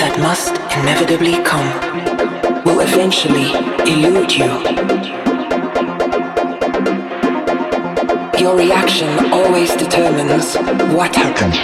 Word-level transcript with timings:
that 0.00 0.18
must 0.18 0.54
inevitably 0.78 1.34
come, 1.44 1.68
will 2.64 2.80
eventually 2.80 3.52
elude 3.84 4.32
you. 4.32 4.48
Your 8.40 8.56
reaction 8.56 9.30
always 9.30 9.76
determines 9.76 10.56
what 10.96 11.14
happens. 11.14 11.56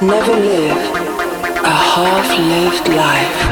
Never 0.00 0.32
live 0.32 0.78
a 1.62 1.76
half-lived 1.92 2.88
life. 2.96 3.50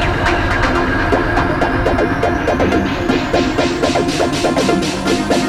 Thank. 5.29 5.48